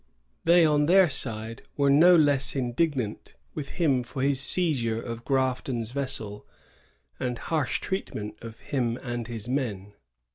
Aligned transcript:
They, 0.45 0.65
on 0.65 0.87
their 0.87 1.11
side, 1.11 1.61
were 1.77 1.91
no 1.91 2.15
less 2.15 2.55
indignant 2.55 3.35
with 3.53 3.69
him 3.77 4.01
for 4.01 4.23
his 4.23 4.41
seizure 4.41 4.99
of 4.99 5.23
Grafton's 5.23 5.91
vessel 5.91 6.47
and 7.19 7.37
harsh 7.37 7.79
treatment 7.79 8.39
of 8.41 8.57
him 8.57 8.97
and 9.03 9.27
his 9.27 9.47
men. 9.47 9.93